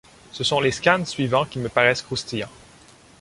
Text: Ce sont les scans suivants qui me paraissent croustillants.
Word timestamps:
Ce 0.31 0.43
sont 0.43 0.61
les 0.61 0.71
scans 0.71 1.05
suivants 1.05 1.45
qui 1.45 1.59
me 1.59 1.69
paraissent 1.69 2.01
croustillants. 2.01 2.49